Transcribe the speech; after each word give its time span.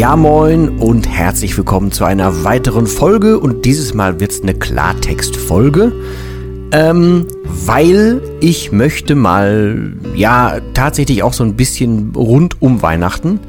Ja 0.00 0.16
moin 0.16 0.78
und 0.78 1.06
herzlich 1.06 1.54
willkommen 1.58 1.92
zu 1.92 2.06
einer 2.06 2.42
weiteren 2.42 2.86
Folge 2.86 3.38
und 3.38 3.66
dieses 3.66 3.92
Mal 3.92 4.18
wird 4.18 4.30
es 4.30 4.40
eine 4.40 4.54
Klartext-Folge, 4.54 5.92
ähm, 6.72 7.26
weil 7.66 8.22
ich 8.40 8.72
möchte 8.72 9.14
mal, 9.14 9.92
ja, 10.14 10.58
tatsächlich 10.72 11.22
auch 11.22 11.34
so 11.34 11.44
ein 11.44 11.54
bisschen 11.54 12.12
rund 12.16 12.62
um 12.62 12.80
Weihnachten 12.80 13.40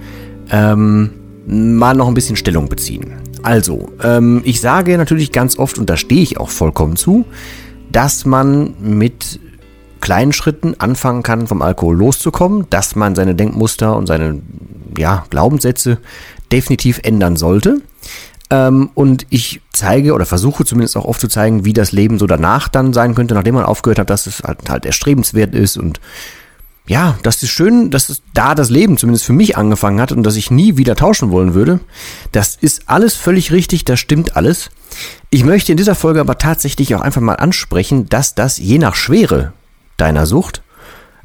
ähm, 0.52 1.12
mal 1.48 1.96
noch 1.96 2.10
ein 2.10 2.16
bisschen 2.16 2.36
Stellung 2.36 2.68
beziehen. 2.68 3.14
Also, 3.44 3.88
ähm, 4.04 4.42
ich 4.44 4.60
sage 4.60 4.98
natürlich 4.98 5.32
ganz 5.32 5.58
oft, 5.58 5.80
und 5.80 5.90
da 5.90 5.96
stehe 5.96 6.22
ich 6.22 6.38
auch 6.38 6.50
vollkommen 6.50 6.98
zu, 6.98 7.24
dass 7.94 8.26
man 8.26 8.74
mit 8.82 9.40
kleinen 10.02 10.34
Schritten 10.34 10.76
anfangen 10.80 11.24
kann, 11.24 11.48
vom 11.48 11.62
Alkohol 11.62 11.96
loszukommen, 11.96 12.66
dass 12.70 12.98
man 12.98 13.16
seine 13.16 13.36
Denkmuster 13.36 13.96
und 13.96 14.08
seine 14.08 14.42
ja, 14.98 15.24
Glaubenssätze 15.30 16.00
definitiv 16.52 17.00
ändern 17.04 17.36
sollte. 17.36 17.82
Ähm, 18.50 18.90
und 18.94 19.26
ich 19.30 19.62
zeige 19.72 20.14
oder 20.14 20.26
versuche 20.26 20.66
zumindest 20.66 20.98
auch 20.98 21.06
oft 21.06 21.22
zu 21.22 21.28
zeigen, 21.28 21.66
wie 21.66 21.74
das 21.74 21.92
Leben 21.92 22.20
so 22.20 22.28
danach 22.28 22.68
dann 22.68 22.94
sein 22.94 23.16
könnte, 23.16 23.34
nachdem 23.34 23.56
man 23.56 23.66
aufgehört 23.66 24.00
hat, 24.00 24.10
dass 24.10 24.28
es 24.28 24.44
halt, 24.44 24.70
halt 24.70 24.86
erstrebenswert 24.86 25.56
ist 25.56 25.78
und 25.78 26.00
ja, 26.88 27.18
das 27.24 27.42
ist 27.44 27.52
schön, 27.52 27.92
dass 27.92 28.10
es 28.10 28.22
da 28.34 28.56
das 28.56 28.70
Leben 28.70 28.98
zumindest 28.98 29.26
für 29.26 29.34
mich 29.34 29.56
angefangen 29.56 30.02
hat 30.02 30.12
und 30.12 30.24
dass 30.24 30.36
ich 30.36 30.52
nie 30.52 30.78
wieder 30.78 30.96
tauschen 30.96 31.32
wollen 31.32 31.54
würde. 31.54 31.80
Das 32.32 32.58
ist 32.60 32.90
alles 32.90 33.16
völlig 33.16 33.52
richtig, 33.52 33.86
das 33.86 34.00
stimmt 34.00 34.36
alles. 34.36 34.72
Ich 35.30 35.46
möchte 35.46 35.72
in 35.72 35.78
dieser 35.78 35.96
Folge 35.96 36.20
aber 36.20 36.38
tatsächlich 36.38 36.94
auch 36.96 37.02
einfach 37.02 37.22
mal 37.22 37.36
ansprechen, 37.36 38.10
dass 38.10 38.36
das 38.36 38.58
je 38.58 38.78
nach 38.78 38.96
Schwere 38.96 39.54
deiner 39.96 40.26
Sucht 40.26 40.64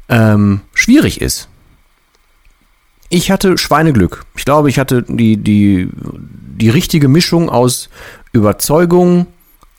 ähm, 0.07 0.61
schwierig 0.73 1.19
ist. 1.19 1.49
Ich 3.09 3.31
hatte 3.31 3.57
Schweineglück. 3.57 4.25
Ich 4.35 4.45
glaube, 4.45 4.69
ich 4.69 4.79
hatte 4.79 5.03
die, 5.03 5.37
die, 5.37 5.89
die 5.93 6.69
richtige 6.69 7.07
Mischung 7.07 7.49
aus 7.49 7.89
Überzeugung, 8.33 9.27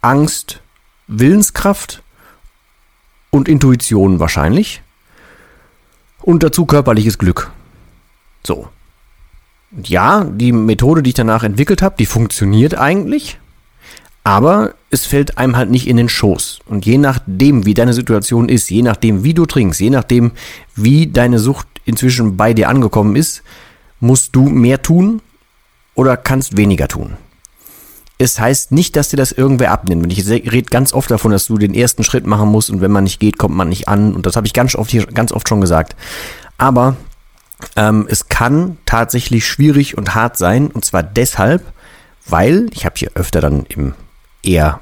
Angst, 0.00 0.60
Willenskraft 1.08 2.02
und 3.30 3.48
Intuition 3.48 4.18
wahrscheinlich. 4.18 4.82
Und 6.22 6.42
dazu 6.42 6.66
körperliches 6.66 7.18
Glück. 7.18 7.50
So. 8.44 8.68
Ja, 9.83 10.24
die 10.24 10.52
Methode, 10.52 11.02
die 11.02 11.11
ich 11.11 11.14
danach 11.14 11.42
entwickelt 11.42 11.83
habe, 11.83 11.96
die 11.98 12.06
funktioniert 12.06 12.78
eigentlich. 12.78 13.38
Aber 14.24 14.74
es 14.90 15.06
fällt 15.06 15.38
einem 15.38 15.56
halt 15.56 15.70
nicht 15.70 15.86
in 15.86 15.96
den 15.96 16.08
Schoß. 16.08 16.61
Und 16.67 16.86
je 16.86 16.98
nachdem, 16.98 17.67
wie 17.67 17.74
deine 17.74 17.92
Situation 17.92 18.48
ist, 18.48 18.70
je 18.70 18.83
nachdem, 18.83 19.24
wie 19.24 19.34
du 19.34 19.46
trinkst, 19.46 19.80
je 19.80 19.90
nachdem, 19.90 20.33
wie 20.74 21.06
deine 21.06 21.38
Sucht 21.38 21.67
inzwischen 21.88 22.36
bei 22.36 22.54
dir 22.54 22.68
angekommen 22.68 23.16
ist, 23.16 23.42
musst 24.00 24.36
du 24.36 24.48
mehr 24.48 24.82
tun 24.82 25.20
oder 25.94 26.16
kannst 26.16 26.56
weniger 26.56 26.86
tun. 26.88 27.16
Es 28.18 28.38
heißt 28.38 28.72
nicht, 28.72 28.96
dass 28.96 29.08
dir 29.08 29.16
das 29.16 29.32
irgendwer 29.32 29.70
abnimmt. 29.70 30.04
Und 30.04 30.10
ich 30.10 30.28
rede 30.28 30.70
ganz 30.70 30.92
oft 30.92 31.10
davon, 31.10 31.30
dass 31.30 31.46
du 31.46 31.56
den 31.56 31.74
ersten 31.74 32.02
Schritt 32.02 32.26
machen 32.26 32.48
musst 32.48 32.68
und 32.68 32.80
wenn 32.80 32.90
man 32.90 33.04
nicht 33.04 33.20
geht, 33.20 33.38
kommt 33.38 33.54
man 33.54 33.68
nicht 33.68 33.88
an. 33.88 34.14
Und 34.14 34.26
das 34.26 34.36
habe 34.36 34.46
ich 34.46 34.52
ganz 34.52 34.74
oft 34.74 34.90
hier 34.90 35.06
ganz 35.06 35.32
oft 35.32 35.48
schon 35.48 35.60
gesagt. 35.60 35.94
Aber 36.56 36.96
ähm, 37.76 38.06
es 38.08 38.28
kann 38.28 38.76
tatsächlich 38.86 39.46
schwierig 39.46 39.96
und 39.96 40.14
hart 40.14 40.36
sein. 40.36 40.68
Und 40.68 40.84
zwar 40.84 41.05
deshalb, 41.05 41.62
weil, 42.26 42.66
ich 42.72 42.84
habe 42.84 42.96
hier 42.96 43.12
öfter 43.14 43.40
dann 43.40 43.64
im 43.66 43.94
eher 44.42 44.80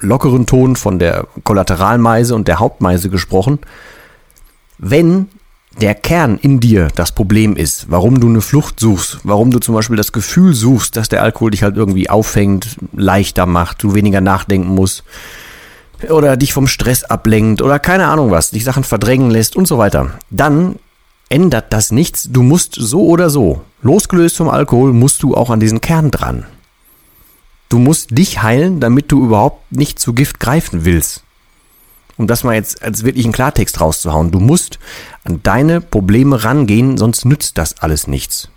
lockeren 0.00 0.46
Ton 0.46 0.74
von 0.74 0.98
der 0.98 1.26
Kollateralmeise 1.44 2.34
und 2.34 2.48
der 2.48 2.58
Hauptmeise 2.58 3.08
gesprochen, 3.08 3.60
wenn 4.78 5.28
der 5.80 5.94
Kern 5.94 6.38
in 6.38 6.60
dir 6.60 6.88
das 6.94 7.12
Problem 7.12 7.56
ist, 7.56 7.86
warum 7.90 8.20
du 8.20 8.28
eine 8.28 8.40
Flucht 8.40 8.78
suchst, 8.78 9.18
warum 9.24 9.50
du 9.50 9.58
zum 9.58 9.74
Beispiel 9.74 9.96
das 9.96 10.12
Gefühl 10.12 10.54
suchst, 10.54 10.96
dass 10.96 11.08
der 11.08 11.22
Alkohol 11.22 11.50
dich 11.50 11.62
halt 11.62 11.76
irgendwie 11.76 12.10
auffängt, 12.10 12.76
leichter 12.92 13.46
macht, 13.46 13.82
du 13.82 13.94
weniger 13.94 14.20
nachdenken 14.20 14.68
musst 14.68 15.04
oder 16.08 16.36
dich 16.36 16.52
vom 16.52 16.66
Stress 16.66 17.04
ablenkt 17.04 17.62
oder 17.62 17.78
keine 17.78 18.08
Ahnung 18.08 18.30
was, 18.30 18.50
dich 18.50 18.64
Sachen 18.64 18.84
verdrängen 18.84 19.30
lässt 19.30 19.56
und 19.56 19.66
so 19.66 19.78
weiter, 19.78 20.12
dann 20.30 20.76
ändert 21.28 21.72
das 21.72 21.90
nichts. 21.92 22.28
Du 22.30 22.42
musst 22.42 22.74
so 22.74 23.06
oder 23.06 23.30
so, 23.30 23.62
losgelöst 23.82 24.36
vom 24.36 24.48
Alkohol, 24.48 24.92
musst 24.92 25.22
du 25.22 25.34
auch 25.34 25.50
an 25.50 25.60
diesen 25.60 25.80
Kern 25.80 26.10
dran. 26.10 26.44
Du 27.68 27.78
musst 27.78 28.16
dich 28.16 28.42
heilen, 28.42 28.80
damit 28.80 29.10
du 29.10 29.24
überhaupt 29.24 29.72
nicht 29.72 29.98
zu 29.98 30.12
Gift 30.12 30.40
greifen 30.40 30.84
willst 30.84 31.24
um 32.16 32.26
das 32.26 32.44
mal 32.44 32.54
jetzt 32.54 32.82
als 32.82 33.04
wirklich 33.04 33.24
einen 33.24 33.32
Klartext 33.32 33.80
rauszuhauen. 33.80 34.30
Du 34.30 34.40
musst 34.40 34.78
an 35.24 35.40
deine 35.42 35.80
Probleme 35.80 36.44
rangehen, 36.44 36.96
sonst 36.98 37.24
nützt 37.24 37.58
das 37.58 37.78
alles 37.78 38.06
nichts. 38.06 38.48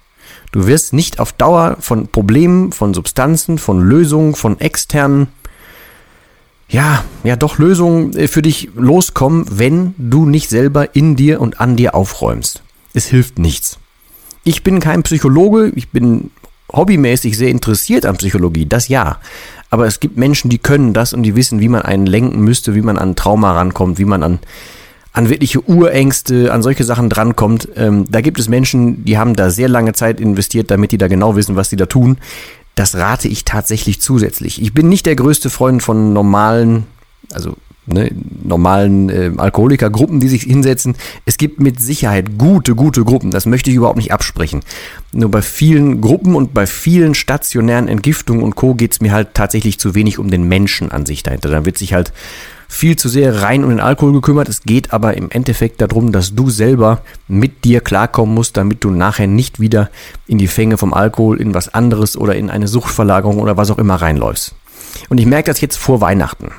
Du 0.51 0.67
wirst 0.67 0.93
nicht 0.93 1.19
auf 1.19 1.33
Dauer 1.33 1.77
von 1.79 2.07
Problemen, 2.07 2.71
von 2.71 2.93
Substanzen, 2.93 3.57
von 3.57 3.81
Lösungen, 3.81 4.35
von 4.35 4.59
externen, 4.59 5.27
ja, 6.69 7.03
ja 7.23 7.35
doch 7.35 7.57
Lösungen 7.57 8.15
äh, 8.15 8.27
für 8.27 8.41
dich 8.41 8.69
loskommen, 8.75 9.45
wenn 9.51 9.93
du 9.97 10.25
nicht 10.25 10.49
selber 10.49 10.95
in 10.95 11.15
dir 11.15 11.41
und 11.41 11.59
an 11.59 11.75
dir 11.75 11.95
aufräumst. 11.95 12.63
Es 12.93 13.05
hilft 13.07 13.37
nichts. 13.39 13.77
Ich 14.43 14.63
bin 14.63 14.79
kein 14.79 15.03
Psychologe, 15.03 15.71
ich 15.75 15.89
bin 15.89 16.31
hobbymäßig 16.71 17.37
sehr 17.37 17.49
interessiert 17.49 18.05
an 18.05 18.17
Psychologie, 18.17 18.65
das 18.65 18.87
ja. 18.87 19.19
Aber 19.75 19.87
es 19.87 19.99
gibt 19.99 20.15
Menschen, 20.15 20.49
die 20.49 20.57
können 20.57 20.93
das 20.93 21.11
und 21.11 21.23
die 21.23 21.35
wissen, 21.35 21.59
wie 21.59 21.67
man 21.67 21.81
einen 21.81 22.05
lenken 22.05 22.39
müsste, 22.39 22.75
wie 22.75 22.81
man 22.81 22.97
an 22.97 23.17
Trauma 23.17 23.51
rankommt, 23.51 23.99
wie 23.99 24.05
man 24.05 24.23
an, 24.23 24.39
an 25.11 25.27
wirkliche 25.27 25.67
Urängste, 25.69 26.53
an 26.53 26.63
solche 26.63 26.85
Sachen 26.85 27.09
drankommt. 27.09 27.67
Ähm, 27.75 28.05
da 28.09 28.21
gibt 28.21 28.39
es 28.39 28.47
Menschen, 28.47 29.03
die 29.03 29.17
haben 29.17 29.35
da 29.35 29.49
sehr 29.49 29.67
lange 29.67 29.91
Zeit 29.91 30.21
investiert, 30.21 30.71
damit 30.71 30.93
die 30.93 30.97
da 30.97 31.09
genau 31.09 31.35
wissen, 31.35 31.57
was 31.57 31.69
sie 31.69 31.75
da 31.75 31.87
tun. 31.87 32.19
Das 32.75 32.95
rate 32.95 33.27
ich 33.27 33.43
tatsächlich 33.43 33.99
zusätzlich. 33.99 34.61
Ich 34.61 34.73
bin 34.73 34.87
nicht 34.87 35.05
der 35.07 35.17
größte 35.17 35.49
Freund 35.49 35.83
von 35.83 36.13
normalen, 36.13 36.85
also 37.33 37.57
ne, 37.85 38.11
normalen 38.43 39.09
äh, 39.09 39.31
Alkoholikergruppen, 39.37 40.19
die 40.19 40.27
sich 40.27 40.43
hinsetzen. 40.43 40.95
Es 41.25 41.37
gibt 41.37 41.59
mit 41.59 41.79
Sicherheit 41.79 42.37
gute, 42.37 42.75
gute 42.75 43.03
Gruppen. 43.03 43.31
Das 43.31 43.45
möchte 43.45 43.69
ich 43.69 43.75
überhaupt 43.75 43.97
nicht 43.97 44.13
absprechen. 44.13 44.61
Nur 45.11 45.29
bei 45.31 45.41
vielen 45.41 46.01
Gruppen 46.01 46.35
und 46.35 46.53
bei 46.53 46.67
vielen 46.67 47.15
stationären 47.15 47.87
Entgiftungen 47.87 48.43
und 48.43 48.55
Co. 48.55 48.75
geht 48.75 48.93
es 48.93 49.01
mir 49.01 49.11
halt 49.11 49.33
tatsächlich 49.33 49.79
zu 49.79 49.95
wenig 49.95 50.19
um 50.19 50.29
den 50.29 50.47
Menschen 50.47 50.91
an 50.91 51.05
sich 51.05 51.23
dahinter. 51.23 51.49
Da 51.49 51.65
wird 51.65 51.77
sich 51.77 51.93
halt 51.93 52.11
viel 52.67 52.95
zu 52.95 53.09
sehr 53.09 53.41
rein 53.41 53.63
um 53.63 53.69
den 53.69 53.79
Alkohol 53.79 54.13
gekümmert. 54.13 54.49
Es 54.49 54.63
geht 54.63 54.91
aber 54.91 55.15
im 55.15 55.29
Endeffekt 55.31 55.81
darum, 55.81 56.11
dass 56.11 56.35
du 56.35 56.49
selber 56.49 57.01
mit 57.27 57.63
dir 57.63 57.81
klarkommen 57.81 58.33
musst, 58.33 58.57
damit 58.57 58.83
du 58.83 58.89
nachher 58.89 59.27
nicht 59.27 59.59
wieder 59.59 59.89
in 60.27 60.37
die 60.37 60.47
Fänge 60.47 60.77
vom 60.77 60.93
Alkohol, 60.93 61.39
in 61.39 61.53
was 61.53 61.73
anderes 61.73 62.17
oder 62.17 62.35
in 62.35 62.49
eine 62.49 62.67
Suchtverlagerung 62.67 63.39
oder 63.39 63.57
was 63.57 63.71
auch 63.71 63.77
immer 63.77 63.95
reinläufst. 63.95 64.55
Und 65.09 65.19
ich 65.19 65.25
merke 65.25 65.51
das 65.51 65.61
jetzt 65.61 65.77
vor 65.77 66.01
Weihnachten. 66.01 66.51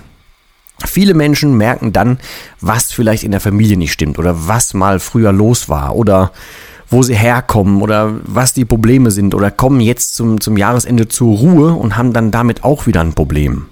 Viele 0.96 1.12
Menschen 1.12 1.58
merken 1.58 1.92
dann, 1.92 2.16
was 2.62 2.90
vielleicht 2.90 3.22
in 3.22 3.30
der 3.30 3.42
Familie 3.42 3.76
nicht 3.76 3.92
stimmt 3.92 4.18
oder 4.18 4.48
was 4.48 4.72
mal 4.72 4.98
früher 4.98 5.30
los 5.30 5.68
war 5.68 5.94
oder 5.94 6.32
wo 6.88 7.02
sie 7.02 7.14
herkommen 7.14 7.82
oder 7.82 8.14
was 8.24 8.54
die 8.54 8.64
Probleme 8.64 9.10
sind 9.10 9.34
oder 9.34 9.50
kommen 9.50 9.80
jetzt 9.80 10.14
zum, 10.14 10.40
zum 10.40 10.56
Jahresende 10.56 11.06
zur 11.06 11.36
Ruhe 11.36 11.74
und 11.74 11.98
haben 11.98 12.14
dann 12.14 12.30
damit 12.30 12.64
auch 12.64 12.86
wieder 12.86 13.02
ein 13.02 13.12
Problem. 13.12 13.66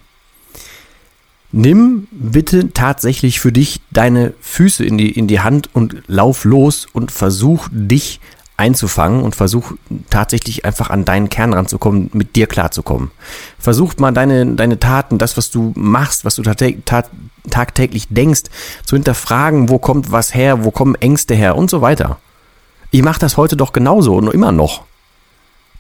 Nimm 1.51 2.09
bitte 2.11 2.75
tatsächlich 2.75 3.41
für 3.41 3.53
dich 3.53 3.81
deine 3.91 4.35
Füße 4.43 4.85
in 4.85 4.99
die, 4.99 5.11
in 5.11 5.27
die 5.27 5.41
Hand 5.41 5.71
und 5.73 6.03
lauf 6.07 6.45
los 6.45 6.87
und 6.93 7.11
versuch 7.11 7.69
dich 7.73 8.21
einzufangen 8.57 9.23
und 9.23 9.35
versuch 9.35 9.73
tatsächlich 10.11 10.65
einfach 10.65 10.91
an 10.91 11.05
deinen 11.05 11.29
Kern 11.29 11.53
ranzukommen, 11.53 12.11
mit 12.13 12.37
dir 12.37 12.47
klarzukommen. 12.47 13.11
Versuch 13.59 13.95
mal 13.99 14.13
deine, 14.13 14.55
deine 14.55 14.79
Taten, 14.79 15.19
das, 15.19 15.37
was 15.37 15.51
du 15.51 15.73
machst, 15.75 16.25
was 16.25 16.37
du 16.37 16.43
tagtäglich 16.43 18.07
denkst, 18.11 18.43
zu 18.85 18.97
hinterfragen, 18.97 19.69
wo 19.69 19.79
kommt 19.79 20.13
was 20.13 20.35
her, 20.35 20.65
wo 20.65 20.71
kommen 20.71 20.95
Ängste 20.95 21.35
her 21.35 21.57
und 21.57 21.69
so 21.69 21.81
weiter. 21.81 22.19
Ich 22.93 23.03
mache 23.03 23.19
das 23.19 23.37
heute 23.37 23.57
doch 23.57 23.73
genauso 23.73 24.15
und 24.15 24.33
immer 24.33 24.53
noch. 24.53 24.85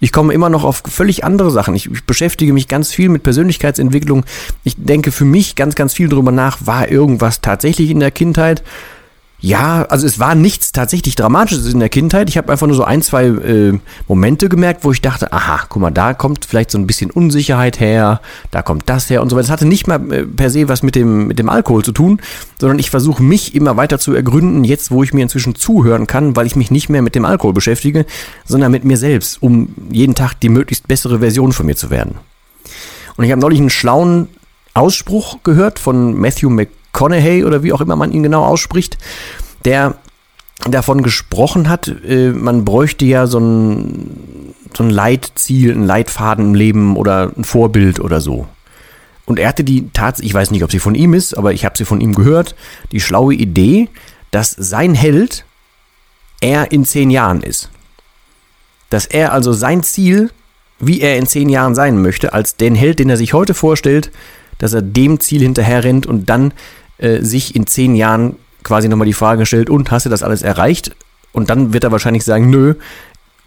Ich 0.01 0.13
komme 0.13 0.35
immer 0.35 0.51
noch 0.51 0.65
auf 0.65 0.83
völlig 0.87 1.25
andere 1.25 1.53
Sachen. 1.53 1.75
Ich, 1.75 1.91
ich, 1.91 2.05
beschäftige 2.05 2.53
mich 2.53 2.67
ganz 2.67 2.93
viel 2.93 3.09
mit 3.09 3.23
Persönlichkeitsentwicklung. 3.23 4.25
Ich 4.65 4.75
denke 4.77 5.13
für 5.13 5.25
mich 5.25 5.55
ganz, 5.55 5.77
ganz 5.77 5.95
viel 5.95 6.09
darüber 6.09 6.33
nach, 6.33 6.59
war 6.67 6.89
irgendwas 6.89 7.41
tatsächlich 7.41 7.91
in 7.91 8.01
der 8.01 8.11
Kindheit? 8.11 8.65
Ja, 9.45 9.83
also 9.91 10.07
es 10.07 10.19
war 10.19 10.35
nichts 10.35 10.73
tatsächlich 10.73 11.17
Dramatisches 11.17 11.71
in 11.71 11.79
der 11.79 11.91
Kindheit. 11.91 12.31
Ich 12.31 12.39
habe 12.39 12.51
einfach 12.51 12.67
nur 12.67 12.77
so 12.77 12.85
ein, 12.85 13.03
zwei 13.03 13.27
äh, 13.27 13.79
Momente 14.09 14.49
gemerkt, 14.49 14.85
wo 14.85 14.93
ich 14.93 15.03
dachte, 15.03 15.35
aha, 15.35 15.67
guck 15.69 15.83
mal, 15.83 15.91
da 15.91 16.15
kommt 16.15 16.47
vielleicht 16.47 16.71
so 16.71 16.79
ein 16.79 16.87
bisschen 16.87 17.11
Unsicherheit 17.11 17.79
her, 17.79 18.23
da 18.51 18.63
kommt 18.63 18.89
das 18.89 19.11
her 19.11 19.21
und 19.21 19.29
so 19.29 19.37
weiter. 19.37 19.43
Das 19.43 19.53
hatte 19.53 19.67
nicht 19.67 19.87
mal 19.87 20.01
äh, 20.11 20.25
per 20.25 20.49
se 20.49 20.71
was 20.71 20.83
mit 20.83 20.95
dem, 20.95 21.27
mit 21.27 21.39
dem 21.39 21.51
Alkohol 21.51 21.85
zu 21.85 21.93
tun, 21.93 22.23
sondern 22.59 22.79
ich 22.79 22.89
versuche 22.89 23.23
mich 23.23 23.55
immer 23.55 23.77
weiter 23.77 23.99
zu 23.99 24.15
ergründen, 24.15 24.65
jetzt 24.65 24.91
wo 24.91 25.03
ich 25.03 25.13
mir 25.13 25.21
inzwischen 25.21 25.55
zuhören 25.55 26.07
kann, 26.07 26.37
weil 26.37 26.47
ich 26.47 26.57
mich 26.57 26.71
nicht 26.71 26.89
mehr 26.89 27.03
mit 27.03 27.15
dem 27.15 27.27
Alkohol 27.27 27.53
beschäftige, 27.53 28.07
sondern 28.47 28.73
mit 28.73 28.87
mir 28.87 28.97
selbst, 28.97 29.43
um 29.43 29.75
jeden 29.91 30.15
Tag 30.15 30.41
die 30.41 30.49
möglichst 30.49 30.89
bessere 30.89 31.19
Version 31.19 31.53
von 31.53 31.67
mir 31.67 31.77
zu 31.77 31.91
werden. 31.91 32.15
Und 33.17 33.25
ich 33.25 33.31
habe 33.31 33.43
neulich 33.43 33.61
einen 33.61 33.69
schlauen 33.69 34.29
Ausspruch 34.73 35.41
gehört 35.43 35.79
von 35.79 36.19
Matthew 36.19 36.49
McConaughey 36.49 36.84
McConaughey 36.95 37.45
oder 37.45 37.63
wie 37.63 37.73
auch 37.73 37.81
immer 37.81 37.97
man 37.97 38.13
ihn 38.13 38.23
genau 38.23 38.45
ausspricht, 38.45 38.97
der 39.65 39.97
davon 40.69 41.03
gesprochen 41.03 41.69
hat, 41.69 41.93
äh, 42.07 42.31
man 42.31 42.65
bräuchte 42.65 43.05
ja 43.05 43.27
so 43.27 43.39
ein, 43.41 44.55
so 44.75 44.85
ein 44.85 44.91
Leitziel, 44.91 45.73
ein 45.73 45.85
Leitfaden 45.85 46.47
im 46.47 46.55
Leben 46.55 46.97
oder 46.97 47.33
ein 47.37 47.45
Vorbild 47.45 48.01
oder 48.01 48.21
so. 48.21 48.47
Und 49.27 49.39
er 49.39 49.49
hatte 49.49 49.65
die 49.65 49.91
Tatsache, 49.91 50.27
ich 50.27 50.35
weiß 50.35 50.51
nicht, 50.51 50.63
ob 50.63 50.71
sie 50.71 50.79
von 50.79 50.95
ihm 50.95 51.15
ist, 51.15 51.37
aber 51.37 51.53
ich 51.53 51.65
habe 51.65 51.77
sie 51.77 51.85
von 51.85 52.01
ihm 52.01 52.15
gehört, 52.15 52.55
die 52.93 53.01
schlaue 53.01 53.35
Idee, 53.35 53.89
dass 54.31 54.51
sein 54.51 54.95
Held 54.95 55.45
er 56.41 56.73
in 56.73 56.85
zehn 56.85 57.11
Jahren 57.11 57.43
ist. 57.43 57.71
Dass 58.91 59.07
er 59.07 59.33
also 59.33 59.53
sein 59.53 59.83
Ziel, 59.83 60.31
wie 60.79 61.01
er 61.01 61.17
in 61.17 61.27
zehn 61.27 61.49
Jahren 61.49 61.75
sein 61.75 62.01
möchte, 62.01 62.33
als 62.33 62.57
den 62.57 62.75
Held, 62.75 62.99
den 62.99 63.09
er 63.11 63.17
sich 63.17 63.33
heute 63.33 63.55
vorstellt, 63.55 64.11
dass 64.59 64.73
er 64.73 64.83
dem 64.83 65.21
Ziel 65.21 65.41
hinterher 65.41 65.85
rennt 65.85 66.07
und 66.07 66.29
dann 66.29 66.53
äh, 66.99 67.21
sich 67.23 67.55
in 67.55 67.67
zehn 67.67 67.95
Jahren 67.95 68.37
quasi 68.63 68.89
nochmal 68.89 69.07
die 69.07 69.13
Frage 69.13 69.47
stellt, 69.47 69.71
und 69.71 69.91
hast 69.91 70.07
du 70.07 70.11
das 70.11 70.23
alles 70.23 70.43
erreicht? 70.43 70.95
Und 71.33 71.51
dann 71.51 71.73
wird 71.73 71.85
er 71.85 71.93
wahrscheinlich 71.93 72.25
sagen, 72.25 72.51
nö, 72.51 72.75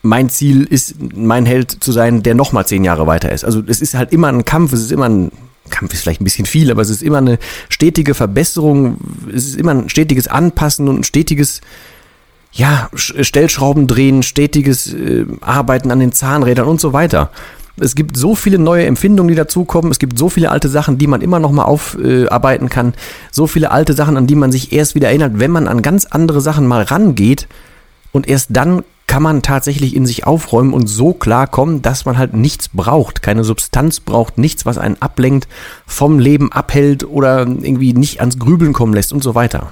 mein 0.03 0.29
Ziel 0.29 0.63
ist, 0.63 0.95
mein 1.15 1.45
Held 1.45 1.71
zu 1.71 1.91
sein, 1.91 2.23
der 2.23 2.35
nochmal 2.35 2.65
zehn 2.65 2.83
Jahre 2.83 3.07
weiter 3.07 3.31
ist. 3.31 3.43
Also 3.43 3.63
es 3.65 3.81
ist 3.81 3.95
halt 3.95 4.13
immer 4.13 4.27
ein 4.27 4.45
Kampf, 4.45 4.73
es 4.73 4.81
ist 4.81 4.91
immer 4.91 5.09
ein 5.09 5.31
Kampf 5.69 5.93
ist 5.93 6.01
vielleicht 6.01 6.21
ein 6.21 6.23
bisschen 6.23 6.45
viel, 6.45 6.71
aber 6.71 6.81
es 6.81 6.89
ist 6.89 7.03
immer 7.03 7.17
eine 7.17 7.39
stetige 7.69 8.13
Verbesserung, 8.13 8.97
es 9.33 9.45
ist 9.45 9.55
immer 9.55 9.71
ein 9.71 9.89
stetiges 9.89 10.27
Anpassen 10.27 10.87
und 10.87 10.99
ein 10.99 11.03
stetiges, 11.03 11.61
ja, 12.51 12.89
Stellschrauben 12.95 13.87
drehen, 13.87 14.23
stetiges 14.23 14.93
äh, 14.93 15.25
Arbeiten 15.41 15.91
an 15.91 15.99
den 15.99 16.11
Zahnrädern 16.11 16.67
und 16.67 16.81
so 16.81 16.93
weiter. 16.93 17.31
Es 17.79 17.93
gibt 17.93 18.17
so 18.17 18.33
viele 18.33 18.57
neue 18.57 18.85
Empfindungen, 18.85 19.29
die 19.29 19.35
dazukommen. 19.35 19.91
Es 19.91 19.99
gibt 19.99 20.17
so 20.17 20.29
viele 20.29 20.49
alte 20.49 20.67
Sachen, 20.67 20.97
die 20.97 21.07
man 21.07 21.21
immer 21.21 21.39
noch 21.39 21.51
mal 21.51 21.65
aufarbeiten 21.65 22.69
kann. 22.69 22.93
So 23.31 23.45
viele 23.45 23.71
alte 23.71 23.93
Sachen, 23.93 24.17
an 24.17 24.25
die 24.25 24.35
man 24.35 24.51
sich 24.51 24.73
erst 24.73 24.95
wieder 24.95 25.09
erinnert, 25.09 25.33
wenn 25.39 25.51
man 25.51 25.67
an 25.67 25.83
ganz 25.83 26.05
andere 26.05 26.41
Sachen 26.41 26.65
mal 26.65 26.83
rangeht. 26.83 27.47
Und 28.11 28.27
erst 28.27 28.49
dann 28.51 28.83
kann 29.05 29.23
man 29.23 29.41
tatsächlich 29.41 29.95
in 29.95 30.05
sich 30.05 30.25
aufräumen 30.25 30.73
und 30.73 30.87
so 30.87 31.13
klarkommen, 31.13 31.81
dass 31.81 32.05
man 32.05 32.17
halt 32.17 32.33
nichts 32.33 32.69
braucht, 32.69 33.21
keine 33.21 33.43
Substanz 33.43 33.99
braucht, 34.01 34.37
nichts, 34.37 34.65
was 34.65 34.77
einen 34.77 35.01
ablenkt, 35.01 35.47
vom 35.85 36.19
Leben 36.19 36.51
abhält 36.51 37.05
oder 37.05 37.39
irgendwie 37.41 37.93
nicht 37.93 38.19
ans 38.19 38.37
Grübeln 38.37 38.73
kommen 38.73 38.93
lässt 38.93 39.13
und 39.13 39.23
so 39.23 39.33
weiter. 39.33 39.71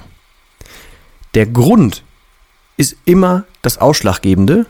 Der 1.34 1.46
Grund 1.46 2.02
ist 2.78 2.96
immer 3.04 3.44
das 3.62 3.78
Ausschlaggebende 3.78 4.66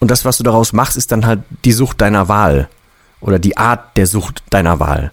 und 0.00 0.10
das, 0.10 0.24
was 0.24 0.38
du 0.38 0.44
daraus 0.44 0.72
machst, 0.72 0.96
ist 0.96 1.12
dann 1.12 1.26
halt 1.26 1.40
die 1.64 1.72
Sucht 1.72 2.00
deiner 2.00 2.28
Wahl. 2.28 2.68
Oder 3.20 3.38
die 3.38 3.56
Art 3.56 3.96
der 3.96 4.06
Sucht 4.06 4.42
deiner 4.50 4.78
Wahl. 4.78 5.12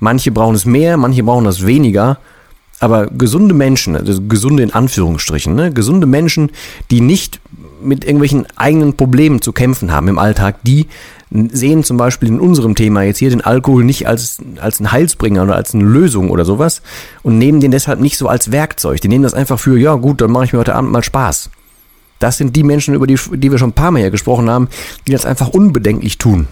Manche 0.00 0.32
brauchen 0.32 0.54
es 0.54 0.64
mehr, 0.64 0.96
manche 0.96 1.22
brauchen 1.22 1.46
es 1.46 1.64
weniger. 1.64 2.18
Aber 2.80 3.06
gesunde 3.06 3.54
Menschen, 3.54 3.96
also 3.96 4.22
gesunde 4.22 4.62
in 4.62 4.72
Anführungsstrichen, 4.72 5.54
ne? 5.54 5.72
gesunde 5.72 6.06
Menschen, 6.06 6.50
die 6.90 7.00
nicht 7.00 7.40
mit 7.82 8.04
irgendwelchen 8.04 8.46
eigenen 8.56 8.96
Problemen 8.96 9.42
zu 9.42 9.52
kämpfen 9.52 9.92
haben 9.92 10.08
im 10.08 10.18
Alltag, 10.18 10.56
die 10.62 10.86
sehen 11.30 11.84
zum 11.84 11.96
Beispiel 11.96 12.28
in 12.28 12.40
unserem 12.40 12.74
Thema 12.74 13.02
jetzt 13.02 13.18
hier 13.18 13.30
den 13.30 13.40
Alkohol 13.40 13.84
nicht 13.84 14.06
als, 14.06 14.38
als 14.60 14.80
ein 14.80 14.92
Heilsbringer 14.92 15.42
oder 15.42 15.56
als 15.56 15.74
eine 15.74 15.84
Lösung 15.84 16.30
oder 16.30 16.44
sowas 16.44 16.82
und 17.22 17.36
nehmen 17.36 17.60
den 17.60 17.70
deshalb 17.70 18.00
nicht 18.00 18.16
so 18.16 18.28
als 18.28 18.50
Werkzeug. 18.50 19.00
Die 19.00 19.08
nehmen 19.08 19.24
das 19.24 19.34
einfach 19.34 19.58
für, 19.58 19.76
ja 19.76 19.94
gut, 19.94 20.20
dann 20.20 20.30
mache 20.30 20.46
ich 20.46 20.52
mir 20.52 20.60
heute 20.60 20.74
Abend 20.74 20.90
mal 20.90 21.02
Spaß. 21.02 21.50
Das 22.18 22.36
sind 22.36 22.56
die 22.56 22.64
Menschen, 22.64 22.94
über 22.94 23.06
die, 23.06 23.18
die 23.34 23.50
wir 23.50 23.58
schon 23.58 23.70
ein 23.70 23.74
paar 23.74 23.90
Mal 23.90 24.00
hier 24.00 24.10
gesprochen 24.10 24.50
haben, 24.50 24.68
die 25.06 25.12
das 25.12 25.24
einfach 25.24 25.48
unbedenklich 25.48 26.18
tun. 26.18 26.48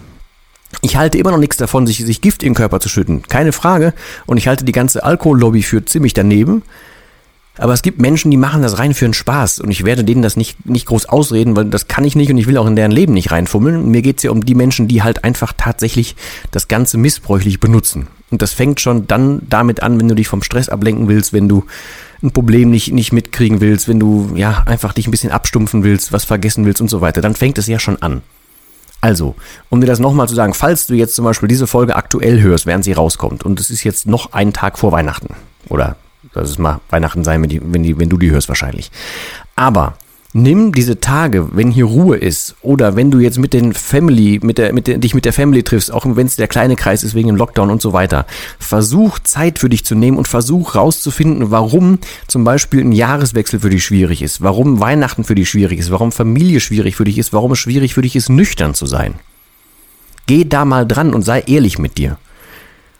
Ich 0.81 0.97
halte 0.97 1.17
immer 1.17 1.31
noch 1.31 1.37
nichts 1.37 1.57
davon, 1.57 1.87
sich, 1.87 1.97
sich 1.97 2.21
Gift 2.21 2.43
in 2.43 2.49
den 2.49 2.55
Körper 2.55 2.79
zu 2.79 2.89
schütten. 2.89 3.23
Keine 3.23 3.51
Frage. 3.51 3.93
Und 4.25 4.37
ich 4.37 4.47
halte 4.47 4.65
die 4.65 4.73
ganze 4.73 5.03
Alkohollobby 5.03 5.63
für 5.63 5.83
ziemlich 5.85 6.13
daneben. 6.13 6.63
Aber 7.57 7.73
es 7.73 7.81
gibt 7.81 7.99
Menschen, 7.99 8.31
die 8.31 8.37
machen 8.37 8.61
das 8.61 8.77
rein 8.79 8.93
für 8.93 9.05
einen 9.05 9.13
Spaß. 9.13 9.59
Und 9.59 9.71
ich 9.71 9.83
werde 9.83 10.03
denen 10.03 10.21
das 10.21 10.37
nicht, 10.37 10.65
nicht 10.65 10.85
groß 10.85 11.07
ausreden, 11.07 11.55
weil 11.55 11.65
das 11.65 11.87
kann 11.87 12.03
ich 12.03 12.15
nicht 12.15 12.29
und 12.29 12.37
ich 12.37 12.47
will 12.47 12.57
auch 12.57 12.67
in 12.67 12.75
deren 12.75 12.91
Leben 12.91 13.13
nicht 13.13 13.31
reinfummeln. 13.31 13.89
Mir 13.89 14.01
geht's 14.01 14.23
ja 14.23 14.31
um 14.31 14.45
die 14.45 14.55
Menschen, 14.55 14.87
die 14.87 15.03
halt 15.03 15.23
einfach 15.23 15.53
tatsächlich 15.57 16.15
das 16.51 16.67
Ganze 16.67 16.97
missbräuchlich 16.97 17.59
benutzen. 17.59 18.07
Und 18.29 18.41
das 18.41 18.53
fängt 18.53 18.79
schon 18.79 19.07
dann 19.07 19.41
damit 19.49 19.81
an, 19.81 19.99
wenn 19.99 20.07
du 20.07 20.15
dich 20.15 20.27
vom 20.27 20.43
Stress 20.43 20.69
ablenken 20.69 21.07
willst, 21.07 21.33
wenn 21.33 21.47
du 21.47 21.65
ein 22.21 22.31
Problem 22.31 22.69
nicht, 22.69 22.91
nicht 22.91 23.13
mitkriegen 23.13 23.61
willst, 23.61 23.87
wenn 23.87 23.99
du 23.99 24.31
ja 24.35 24.63
einfach 24.65 24.93
dich 24.93 25.07
ein 25.07 25.11
bisschen 25.11 25.31
abstumpfen 25.31 25.83
willst, 25.83 26.11
was 26.11 26.25
vergessen 26.25 26.65
willst 26.65 26.81
und 26.81 26.89
so 26.89 27.01
weiter, 27.01 27.21
dann 27.21 27.35
fängt 27.35 27.57
es 27.57 27.67
ja 27.67 27.79
schon 27.79 28.01
an. 28.01 28.21
Also, 28.99 29.35
um 29.69 29.79
dir 29.79 29.87
das 29.87 29.99
nochmal 29.99 30.27
zu 30.27 30.33
sagen, 30.33 30.55
falls 30.55 30.87
du 30.87 30.95
jetzt 30.95 31.15
zum 31.15 31.23
Beispiel 31.23 31.47
diese 31.47 31.67
Folge 31.67 31.95
aktuell 31.95 32.41
hörst, 32.41 32.65
während 32.65 32.83
sie 32.83 32.93
rauskommt, 32.93 33.43
und 33.43 33.59
es 33.59 33.69
ist 33.69 33.83
jetzt 33.83 34.07
noch 34.07 34.33
ein 34.33 34.53
Tag 34.53 34.79
vor 34.79 34.91
Weihnachten, 34.91 35.35
oder 35.69 35.95
lass 36.37 36.49
es 36.49 36.57
mal 36.57 36.79
Weihnachten 36.89 37.23
sein, 37.23 37.41
wenn, 37.41 37.49
die, 37.49 37.61
wenn, 37.63 37.83
die, 37.83 37.99
wenn 37.99 38.09
du 38.09 38.17
die 38.17 38.31
hörst 38.31 38.47
wahrscheinlich. 38.47 38.91
Aber 39.55 39.97
nimm 40.33 40.71
diese 40.71 40.99
Tage, 40.99 41.55
wenn 41.55 41.71
hier 41.71 41.85
Ruhe 41.85 42.17
ist 42.17 42.55
oder 42.61 42.95
wenn 42.95 43.11
du 43.11 43.19
jetzt 43.19 43.39
mit 43.39 43.53
den 43.53 43.73
Family, 43.73 44.39
mit 44.41 44.57
der, 44.57 44.73
mit 44.73 44.87
der, 44.87 44.97
dich 44.97 45.15
mit 45.15 45.25
der 45.25 45.33
Family 45.33 45.63
triffst, 45.63 45.91
auch 45.91 46.05
wenn 46.05 46.27
es 46.27 46.35
der 46.35 46.47
kleine 46.47 46.75
Kreis 46.75 47.03
ist 47.03 47.15
wegen 47.15 47.27
dem 47.27 47.37
Lockdown 47.37 47.71
und 47.71 47.81
so 47.81 47.93
weiter, 47.93 48.25
versuch 48.59 49.19
Zeit 49.19 49.59
für 49.59 49.69
dich 49.69 49.85
zu 49.85 49.95
nehmen 49.95 50.17
und 50.17 50.27
versuch 50.27 50.75
rauszufinden, 50.75 51.49
warum 51.51 51.99
zum 52.27 52.43
Beispiel 52.43 52.81
ein 52.81 52.91
Jahreswechsel 52.91 53.59
für 53.59 53.69
dich 53.69 53.83
schwierig 53.83 54.21
ist, 54.21 54.41
warum 54.41 54.79
Weihnachten 54.79 55.23
für 55.23 55.35
dich 55.35 55.49
schwierig 55.49 55.79
ist, 55.79 55.91
warum 55.91 56.11
Familie 56.11 56.59
schwierig 56.59 56.95
für 56.95 57.05
dich 57.05 57.17
ist, 57.17 57.33
warum 57.33 57.53
es 57.53 57.59
schwierig 57.59 57.93
für 57.93 58.01
dich 58.01 58.15
ist, 58.15 58.29
nüchtern 58.29 58.73
zu 58.73 58.85
sein. 58.85 59.15
Geh 60.27 60.43
da 60.43 60.65
mal 60.65 60.85
dran 60.85 61.13
und 61.13 61.23
sei 61.23 61.41
ehrlich 61.47 61.79
mit 61.79 61.97
dir. 61.97 62.17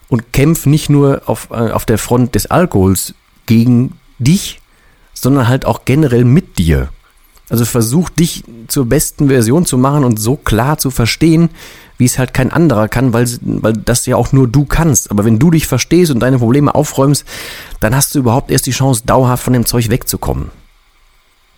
Und 0.10 0.32
kämpf 0.32 0.66
nicht 0.66 0.90
nur 0.90 1.24
auf, 1.26 1.50
äh, 1.52 1.72
auf 1.72 1.86
der 1.86 1.98
Front 1.98 2.34
des 2.34 2.46
Alkohols 2.46 3.14
gegen 3.48 3.94
dich, 4.20 4.62
sondern 5.14 5.48
halt 5.48 5.66
auch 5.66 5.86
generell 5.86 6.24
mit 6.24 6.60
dir. 6.60 6.90
Also 7.50 7.66
versuch 7.66 8.10
dich 8.10 8.44
zur 8.68 8.86
besten 8.86 9.30
Version 9.30 9.66
zu 9.66 9.78
machen 9.78 10.04
und 10.04 10.20
so 10.20 10.36
klar 10.36 10.78
zu 10.78 10.92
verstehen, 10.92 11.50
wie 11.98 12.06
es 12.06 12.20
halt 12.20 12.34
kein 12.34 12.52
anderer 12.52 12.88
kann, 12.88 13.14
weil, 13.14 13.28
weil 13.42 13.74
das 13.74 14.06
ja 14.06 14.18
auch 14.18 14.32
nur 14.32 14.48
du 14.48 14.66
kannst. 14.66 15.10
Aber 15.10 15.26
wenn 15.26 15.40
du 15.40 15.50
dich 15.50 15.66
verstehst 15.66 16.12
und 16.12 16.20
deine 16.20 16.40
Probleme 16.40 16.76
aufräumst, 16.76 17.26
dann 17.80 17.96
hast 17.96 18.14
du 18.14 18.20
überhaupt 18.20 18.52
erst 18.52 18.68
die 18.68 18.72
Chance, 18.72 19.04
dauerhaft 19.06 19.44
von 19.44 19.54
dem 19.54 19.66
Zeug 19.66 19.90
wegzukommen. 19.90 20.52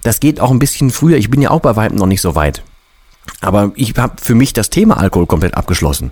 Das 0.03 0.19
geht 0.19 0.39
auch 0.39 0.51
ein 0.51 0.59
bisschen 0.59 0.91
früher. 0.91 1.17
Ich 1.17 1.29
bin 1.29 1.41
ja 1.41 1.49
auch 1.49 1.59
bei 1.59 1.75
Weitem 1.75 1.97
noch 1.97 2.05
nicht 2.05 2.21
so 2.21 2.35
weit. 2.35 2.63
Aber 3.41 3.71
ich 3.75 3.95
habe 3.97 4.15
für 4.21 4.35
mich 4.35 4.53
das 4.53 4.69
Thema 4.69 4.97
Alkohol 4.97 5.25
komplett 5.25 5.55
abgeschlossen. 5.55 6.11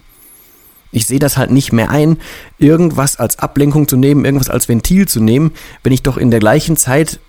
Ich 0.98 1.06
sehe 1.06 1.20
das 1.20 1.38
halt 1.38 1.52
nicht 1.52 1.72
mehr 1.72 1.92
ein, 1.92 2.18
irgendwas 2.58 3.18
als 3.18 3.40
Ablenkung 3.40 3.88
zu 3.88 3.98
nehmen, 3.98 4.26
irgendwas 4.26 4.50
als 4.50 4.68
Ventil 4.68 5.08
zu 5.08 5.22
nehmen, 5.22 5.52
wenn 5.84 5.94
ich 5.94 6.04
doch 6.04 6.18
in 6.18 6.32
der 6.32 6.40
gleichen 6.40 6.76
Zeit 6.76 7.20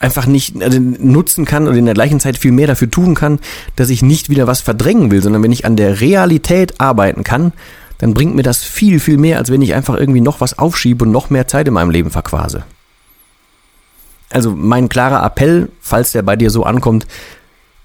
einfach 0.00 0.26
nicht 0.26 0.62
also 0.62 0.78
nutzen 0.78 1.46
kann 1.46 1.66
und 1.66 1.76
in 1.76 1.86
der 1.86 1.94
gleichen 1.94 2.20
Zeit 2.20 2.36
viel 2.36 2.52
mehr 2.52 2.66
dafür 2.66 2.90
tun 2.90 3.14
kann, 3.14 3.38
dass 3.74 3.88
ich 3.88 4.02
nicht 4.02 4.28
wieder 4.28 4.46
was 4.46 4.60
verdrängen 4.60 5.10
will, 5.10 5.22
sondern 5.22 5.42
wenn 5.42 5.52
ich 5.52 5.64
an 5.64 5.76
der 5.76 6.00
Realität 6.00 6.80
arbeiten 6.80 7.24
kann, 7.24 7.52
dann 7.98 8.12
bringt 8.12 8.34
mir 8.34 8.42
das 8.42 8.62
viel, 8.62 9.00
viel 9.00 9.16
mehr, 9.16 9.38
als 9.38 9.50
wenn 9.50 9.62
ich 9.62 9.72
einfach 9.72 9.96
irgendwie 9.96 10.20
noch 10.20 10.42
was 10.42 10.58
aufschiebe 10.58 11.06
und 11.06 11.10
noch 11.10 11.30
mehr 11.30 11.48
Zeit 11.48 11.68
in 11.68 11.74
meinem 11.74 11.90
Leben 11.90 12.10
verquase. 12.10 12.64
Also 14.30 14.54
mein 14.54 14.90
klarer 14.90 15.24
Appell, 15.24 15.70
falls 15.80 16.12
der 16.12 16.22
bei 16.22 16.36
dir 16.36 16.50
so 16.50 16.64
ankommt, 16.64 17.06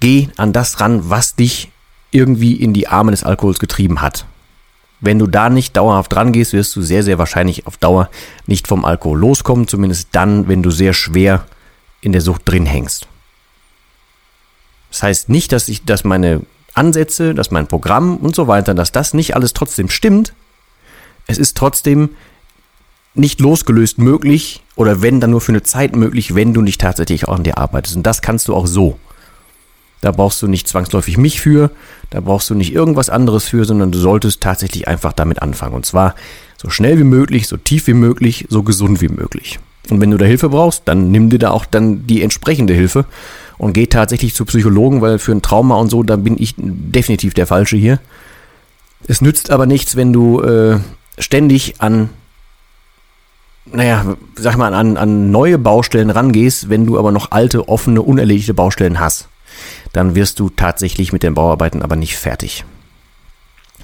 geh 0.02 0.28
an 0.36 0.52
das 0.52 0.82
ran, 0.82 1.10
was 1.10 1.36
dich 1.36 1.72
irgendwie 2.12 2.54
in 2.54 2.74
die 2.74 2.88
Arme 2.88 3.12
des 3.12 3.24
Alkohols 3.24 3.60
getrieben 3.60 4.02
hat. 4.02 4.26
Wenn 5.02 5.20
du 5.20 5.28
da 5.28 5.50
nicht 5.50 5.78
dauerhaft 5.78 6.14
dran 6.14 6.34
gehst, 6.34 6.54
wirst 6.54 6.76
du 6.76 6.82
sehr, 6.82 7.04
sehr 7.04 7.18
wahrscheinlich 7.18 7.68
auf 7.68 7.78
Dauer 7.78 8.10
nicht 8.48 8.68
vom 8.68 8.84
Alkohol 8.84 9.20
loskommen, 9.20 9.68
zumindest 9.68 10.10
dann, 10.12 10.48
wenn 10.48 10.62
du 10.62 10.72
sehr 10.72 10.94
schwer 10.94 11.46
in 12.02 12.12
der 12.12 12.22
Sucht 12.22 12.42
drin 12.46 12.66
hängst. 12.66 13.08
Das 14.92 15.04
heißt 15.04 15.30
nicht, 15.30 15.52
dass 15.52 15.68
ich, 15.70 15.86
dass 15.86 16.04
meine 16.04 16.42
Ansätze, 16.74 17.34
dass 17.34 17.52
mein 17.52 17.68
Programm 17.68 18.18
und 18.18 18.36
so 18.36 18.48
weiter, 18.48 18.74
dass 18.74 18.92
das 18.92 19.14
nicht 19.14 19.36
alles 19.36 19.54
trotzdem 19.54 19.90
stimmt. 19.90 20.34
Es 21.28 21.38
ist 21.38 21.56
trotzdem 21.56 22.10
nicht 23.14 23.40
losgelöst 23.40 23.98
möglich 23.98 24.64
oder 24.76 25.02
wenn 25.02 25.20
dann 25.20 25.32
nur 25.32 25.42
für 25.42 25.52
eine 25.52 25.64
Zeit 25.64 25.96
möglich, 25.96 26.36
wenn 26.36 26.54
du 26.54 26.62
nicht 26.62 26.82
tatsächlich 26.82 27.28
auch 27.28 27.36
an 27.36 27.44
dir 27.44 27.58
arbeitest. 27.58 27.96
Und 27.96 28.04
das 28.04 28.22
kannst 28.22 28.48
du 28.48 28.56
auch 28.56 28.68
so. 28.68 29.00
Da 30.02 30.12
brauchst 30.12 30.42
du 30.42 30.48
nicht 30.48 30.68
zwangsläufig 30.68 31.18
mich 31.18 31.42
für, 31.42 31.72
da 32.10 32.22
brauchst 32.22 32.50
du 32.50 32.56
nicht 32.56 32.74
irgendwas 32.74 33.10
anderes 33.10 33.46
für, 33.46 33.66
sondern 33.66 33.92
du 33.92 34.00
solltest 34.00 34.42
tatsächlich 34.42 34.88
einfach 34.88 35.14
damit 35.14 35.42
anfangen. 35.42 35.76
Und 35.76 35.86
zwar 35.86 36.16
so 36.58 36.70
schnell 36.70 36.98
wie 36.98 37.04
möglich, 37.04 37.48
so 37.48 37.58
tief 37.58 37.88
wie 37.88 37.94
möglich, 37.94 38.46
so 38.50 38.64
gesund 38.64 39.02
wie 39.02 39.10
möglich. 39.10 39.60
Und 39.90 40.00
wenn 40.00 40.12
du 40.12 40.18
da 40.18 40.26
Hilfe 40.26 40.50
brauchst, 40.50 40.84
dann 40.86 41.12
nimm 41.12 41.30
dir 41.30 41.40
da 41.40 41.52
auch 41.52 41.66
dann 41.66 42.08
die 42.08 42.22
entsprechende 42.22 42.74
Hilfe 42.74 43.06
und 43.58 43.74
geh 43.74 43.88
tatsächlich 43.88 44.36
zu 44.36 44.46
Psychologen, 44.46 45.02
weil 45.02 45.20
für 45.20 45.32
ein 45.34 45.42
Trauma 45.42 45.76
und 45.76 45.90
so, 45.90 46.04
da 46.04 46.16
bin 46.16 46.36
ich 46.40 46.54
definitiv 46.58 47.34
der 47.34 47.48
Falsche 47.48 47.76
hier. 47.76 48.00
Es 49.08 49.22
nützt 49.22 49.52
aber 49.52 49.66
nichts, 49.66 49.96
wenn 49.96 50.14
du 50.14 50.42
äh, 50.42 50.80
ständig 51.18 51.76
an, 51.80 52.10
naja, 53.66 54.16
sag 54.36 54.58
mal, 54.58 54.74
an, 54.74 54.98
an 54.98 55.32
neue 55.32 55.58
Baustellen 55.58 56.10
rangehst, 56.10 56.70
wenn 56.70 56.86
du 56.86 56.98
aber 56.98 57.12
noch 57.12 57.32
alte, 57.32 57.68
offene, 57.68 58.02
unerledigte 58.02 58.54
Baustellen 58.54 59.00
hast 59.00 59.28
dann 59.94 60.16
wirst 60.16 60.40
du 60.40 60.50
tatsächlich 60.50 61.14
mit 61.14 61.24
den 61.24 61.34
Bauarbeiten 61.34 61.82
aber 61.82 61.96
nicht 61.96 62.18
fertig. 62.18 62.66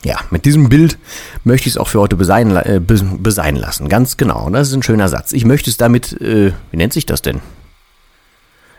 Ja, 0.03 0.19
mit 0.29 0.45
diesem 0.45 0.69
Bild 0.69 0.99
möchte 1.43 1.67
ich 1.67 1.75
es 1.75 1.77
auch 1.77 1.87
für 1.87 1.99
heute 1.99 2.15
besein, 2.15 2.55
äh, 2.55 2.79
besein 2.79 3.55
lassen. 3.55 3.89
Ganz 3.89 4.17
genau. 4.17 4.49
Das 4.51 4.67
ist 4.67 4.75
ein 4.75 4.83
schöner 4.83 5.09
Satz. 5.09 5.31
Ich 5.31 5.45
möchte 5.45 5.69
es 5.69 5.77
damit, 5.77 6.13
äh, 6.21 6.53
wie 6.69 6.77
nennt 6.77 6.93
sich 6.93 7.07
das 7.07 7.23
denn? 7.23 7.41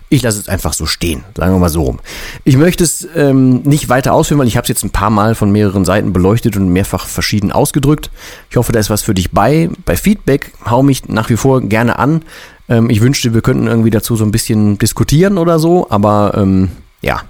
Ich 0.08 0.22
lasse 0.22 0.38
es 0.38 0.48
einfach 0.48 0.72
so 0.72 0.86
stehen, 0.86 1.24
sagen 1.36 1.52
wir 1.52 1.58
mal 1.58 1.68
so 1.68 1.82
rum. 1.82 1.98
Ich 2.44 2.56
möchte 2.56 2.84
es 2.84 3.08
ähm, 3.16 3.62
nicht 3.62 3.88
weiter 3.88 4.12
ausführen, 4.12 4.38
weil 4.38 4.46
ich 4.46 4.56
habe 4.56 4.62
es 4.62 4.68
jetzt 4.68 4.84
ein 4.84 4.90
paar 4.90 5.10
Mal 5.10 5.34
von 5.34 5.50
mehreren 5.50 5.84
Seiten 5.84 6.12
beleuchtet 6.12 6.56
und 6.56 6.68
mehrfach 6.68 7.06
verschieden 7.08 7.50
ausgedrückt. 7.50 8.10
Ich 8.48 8.56
hoffe, 8.56 8.70
da 8.70 8.78
ist 8.78 8.88
was 8.88 9.02
für 9.02 9.14
dich 9.14 9.32
bei. 9.32 9.68
Bei 9.84 9.96
Feedback 9.96 10.52
hau 10.64 10.84
mich 10.84 11.08
nach 11.08 11.28
wie 11.28 11.36
vor 11.36 11.60
gerne 11.60 11.98
an. 11.98 12.22
Ähm, 12.68 12.88
ich 12.88 13.00
wünschte, 13.00 13.34
wir 13.34 13.42
könnten 13.42 13.66
irgendwie 13.66 13.90
dazu 13.90 14.14
so 14.14 14.24
ein 14.24 14.30
bisschen 14.30 14.78
diskutieren 14.78 15.38
oder 15.38 15.58
so, 15.58 15.88
aber 15.90 16.34
ähm, 16.36 16.70
ja, 17.06 17.22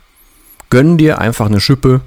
gönn 0.71 0.97
dir 0.97 1.21
einfach 1.21 1.47
eine 1.47 1.61
Schippe 1.61 2.01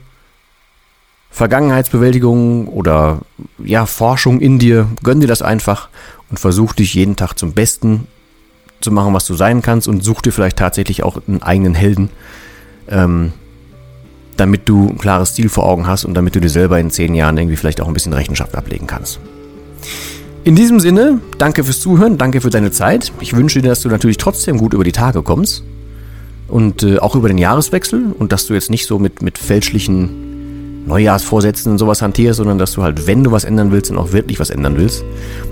Vergangenheitsbewältigung 1.29 2.67
oder 2.67 3.19
ja, 3.63 3.85
Forschung 3.85 4.41
in 4.41 4.57
dir, 4.57 4.87
gönn 5.03 5.21
dir 5.21 5.27
das 5.27 5.43
einfach 5.43 5.89
und 6.29 6.39
versuch 6.39 6.73
dich 6.73 6.95
jeden 6.95 7.15
Tag 7.15 7.35
zum 7.35 7.53
Besten 7.53 8.07
zu 8.81 8.91
machen, 8.91 9.13
was 9.13 9.25
du 9.25 9.35
sein 9.35 9.61
kannst 9.61 9.87
und 9.87 10.03
such 10.03 10.21
dir 10.21 10.31
vielleicht 10.31 10.57
tatsächlich 10.57 11.03
auch 11.03 11.21
einen 11.27 11.43
eigenen 11.43 11.75
Helden, 11.75 12.09
ähm, 12.89 13.33
damit 14.37 14.67
du 14.67 14.89
ein 14.89 14.97
klares 14.97 15.35
Ziel 15.35 15.49
vor 15.49 15.65
Augen 15.65 15.85
hast 15.85 16.03
und 16.03 16.15
damit 16.15 16.35
du 16.35 16.39
dir 16.39 16.49
selber 16.49 16.79
in 16.79 16.89
zehn 16.89 17.13
Jahren 17.13 17.37
irgendwie 17.37 17.57
vielleicht 17.57 17.81
auch 17.81 17.87
ein 17.87 17.93
bisschen 17.93 18.13
Rechenschaft 18.13 18.55
ablegen 18.55 18.87
kannst. 18.87 19.19
In 20.43 20.55
diesem 20.55 20.79
Sinne, 20.79 21.19
danke 21.37 21.63
fürs 21.63 21.79
Zuhören, 21.79 22.17
danke 22.17 22.41
für 22.41 22.49
deine 22.49 22.71
Zeit. 22.71 23.11
Ich 23.19 23.35
wünsche 23.35 23.61
dir, 23.61 23.69
dass 23.69 23.81
du 23.81 23.89
natürlich 23.89 24.17
trotzdem 24.17 24.57
gut 24.57 24.73
über 24.73 24.83
die 24.83 24.93
Tage 24.93 25.21
kommst 25.21 25.63
und 26.49 26.83
äh, 26.83 26.99
auch 26.99 27.15
über 27.15 27.27
den 27.27 27.37
Jahreswechsel 27.37 28.13
und 28.17 28.31
dass 28.31 28.47
du 28.47 28.53
jetzt 28.53 28.69
nicht 28.69 28.85
so 28.85 28.99
mit, 28.99 29.21
mit 29.21 29.37
fälschlichen 29.37 30.85
Neujahrsvorsätzen 30.85 31.71
und 31.71 31.77
sowas 31.77 32.01
hantierst, 32.01 32.37
sondern 32.37 32.57
dass 32.57 32.73
du 32.73 32.83
halt, 32.83 33.07
wenn 33.07 33.23
du 33.23 33.31
was 33.31 33.43
ändern 33.43 33.71
willst, 33.71 33.91
dann 33.91 33.97
auch 33.97 34.11
wirklich 34.11 34.39
was 34.39 34.49
ändern 34.49 34.77
willst. 34.77 35.03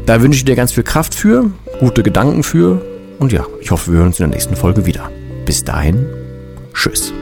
Da 0.05 0.21
wünsche 0.21 0.37
ich 0.37 0.45
dir 0.45 0.55
ganz 0.55 0.71
viel 0.71 0.83
Kraft 0.83 1.13
für, 1.15 1.51
gute 1.79 2.03
Gedanken 2.03 2.43
für 2.43 2.81
und 3.19 3.31
ja, 3.31 3.45
ich 3.61 3.71
hoffe, 3.71 3.91
wir 3.91 3.99
hören 3.99 4.07
uns 4.07 4.19
in 4.19 4.29
der 4.29 4.35
nächsten 4.35 4.55
Folge 4.55 4.85
wieder. 4.85 5.09
Bis 5.45 5.63
dahin, 5.63 6.05
tschüss. 6.73 7.13